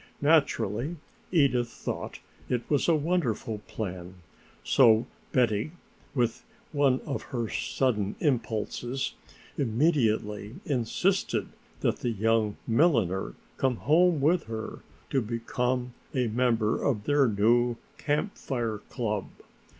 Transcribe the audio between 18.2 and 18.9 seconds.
Fire